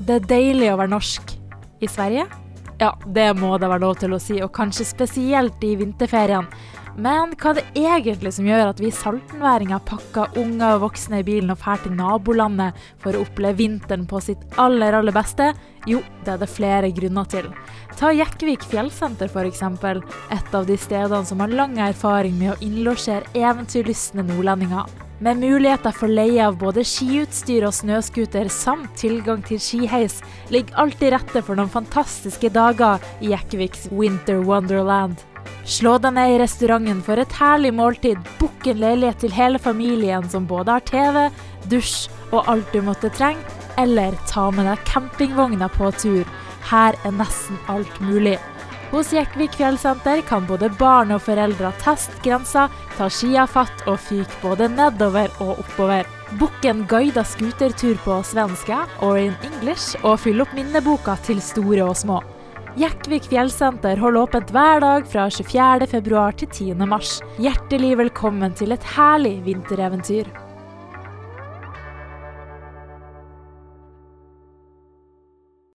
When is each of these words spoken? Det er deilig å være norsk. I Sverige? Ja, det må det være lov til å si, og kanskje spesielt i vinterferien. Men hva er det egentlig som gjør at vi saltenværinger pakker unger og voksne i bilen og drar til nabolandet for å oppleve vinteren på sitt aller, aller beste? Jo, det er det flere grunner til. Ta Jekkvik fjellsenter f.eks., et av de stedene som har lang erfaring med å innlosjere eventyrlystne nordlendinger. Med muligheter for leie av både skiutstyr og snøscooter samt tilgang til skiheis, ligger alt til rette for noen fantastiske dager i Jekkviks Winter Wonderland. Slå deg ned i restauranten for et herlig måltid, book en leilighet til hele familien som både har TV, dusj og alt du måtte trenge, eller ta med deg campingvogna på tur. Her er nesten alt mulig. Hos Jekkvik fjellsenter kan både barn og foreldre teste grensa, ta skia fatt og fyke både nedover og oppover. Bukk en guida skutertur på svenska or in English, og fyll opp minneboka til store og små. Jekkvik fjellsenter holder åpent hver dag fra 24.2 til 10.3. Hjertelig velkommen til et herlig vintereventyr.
Det 0.00 0.14
er 0.16 0.28
deilig 0.28 0.70
å 0.72 0.78
være 0.80 0.94
norsk. 0.94 1.36
I 1.80 1.88
Sverige? 1.88 2.26
Ja, 2.80 2.94
det 3.04 3.26
må 3.36 3.54
det 3.60 3.68
være 3.68 3.82
lov 3.84 3.98
til 4.00 4.14
å 4.16 4.20
si, 4.20 4.38
og 4.40 4.54
kanskje 4.56 4.86
spesielt 4.88 5.64
i 5.64 5.74
vinterferien. 5.76 6.48
Men 7.00 7.34
hva 7.38 7.52
er 7.52 7.58
det 7.60 7.82
egentlig 7.84 8.32
som 8.34 8.48
gjør 8.48 8.72
at 8.72 8.80
vi 8.82 8.90
saltenværinger 8.92 9.82
pakker 9.88 10.38
unger 10.40 10.78
og 10.78 10.86
voksne 10.86 11.20
i 11.20 11.26
bilen 11.26 11.52
og 11.52 11.60
drar 11.60 11.82
til 11.84 11.94
nabolandet 11.96 12.80
for 13.00 13.16
å 13.16 13.22
oppleve 13.26 13.60
vinteren 13.60 14.08
på 14.08 14.22
sitt 14.24 14.42
aller, 14.60 14.96
aller 14.96 15.14
beste? 15.14 15.52
Jo, 15.88 16.00
det 16.24 16.34
er 16.34 16.40
det 16.42 16.50
flere 16.52 16.90
grunner 16.96 17.28
til. 17.30 17.52
Ta 18.00 18.10
Jekkvik 18.16 18.64
fjellsenter 18.72 19.28
f.eks., 19.28 19.62
et 20.32 20.56
av 20.56 20.66
de 20.68 20.80
stedene 20.80 21.28
som 21.28 21.44
har 21.44 21.52
lang 21.52 21.76
erfaring 21.84 22.40
med 22.40 22.56
å 22.56 22.58
innlosjere 22.64 23.28
eventyrlystne 23.36 24.24
nordlendinger. 24.32 24.88
Med 25.20 25.36
muligheter 25.36 25.92
for 25.92 26.08
leie 26.08 26.40
av 26.40 26.54
både 26.56 26.80
skiutstyr 26.80 27.66
og 27.68 27.74
snøscooter 27.76 28.48
samt 28.48 28.94
tilgang 28.96 29.42
til 29.44 29.58
skiheis, 29.60 30.14
ligger 30.48 30.78
alt 30.80 30.96
til 30.96 31.12
rette 31.12 31.42
for 31.44 31.60
noen 31.60 31.68
fantastiske 31.68 32.48
dager 32.54 33.04
i 33.20 33.34
Jekkviks 33.34 33.90
Winter 33.92 34.40
Wonderland. 34.48 35.20
Slå 35.68 35.98
deg 36.00 36.16
ned 36.16 36.32
i 36.32 36.38
restauranten 36.40 37.02
for 37.04 37.20
et 37.20 37.36
herlig 37.36 37.74
måltid, 37.76 38.16
book 38.40 38.64
en 38.64 38.80
leilighet 38.80 39.20
til 39.20 39.36
hele 39.36 39.60
familien 39.60 40.24
som 40.32 40.48
både 40.48 40.78
har 40.78 40.86
TV, 40.88 41.26
dusj 41.68 42.08
og 42.30 42.48
alt 42.48 42.72
du 42.72 42.80
måtte 42.88 43.12
trenge, 43.12 43.44
eller 43.76 44.16
ta 44.30 44.46
med 44.48 44.70
deg 44.70 44.88
campingvogna 44.88 45.68
på 45.76 45.92
tur. 46.00 46.24
Her 46.72 46.96
er 47.04 47.12
nesten 47.20 47.60
alt 47.68 48.00
mulig. 48.00 48.38
Hos 48.90 49.12
Jekkvik 49.14 49.52
fjellsenter 49.54 50.18
kan 50.26 50.46
både 50.48 50.66
barn 50.74 51.12
og 51.14 51.20
foreldre 51.22 51.68
teste 51.78 52.16
grensa, 52.24 52.64
ta 52.96 53.06
skia 53.06 53.44
fatt 53.46 53.84
og 53.86 54.00
fyke 54.02 54.40
både 54.42 54.66
nedover 54.72 55.30
og 55.44 55.60
oppover. 55.62 56.08
Bukk 56.40 56.66
en 56.66 56.82
guida 56.90 57.22
skutertur 57.22 57.94
på 58.02 58.18
svenska 58.26 58.80
or 59.06 59.20
in 59.22 59.38
English, 59.46 59.94
og 60.02 60.18
fyll 60.24 60.42
opp 60.42 60.58
minneboka 60.58 61.14
til 61.22 61.38
store 61.38 61.86
og 61.86 61.94
små. 62.02 62.18
Jekkvik 62.78 63.30
fjellsenter 63.30 63.98
holder 63.98 64.26
åpent 64.26 64.50
hver 64.54 64.82
dag 64.82 65.06
fra 65.10 65.30
24.2 65.38 66.26
til 66.42 66.74
10.3. 66.74 67.16
Hjertelig 67.46 67.96
velkommen 68.02 68.58
til 68.58 68.74
et 68.74 68.92
herlig 68.96 69.36
vintereventyr. 69.46 70.30